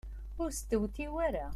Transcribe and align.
Ur 0.41 0.49
stewtiw 0.59 1.13
ara. 1.27 1.47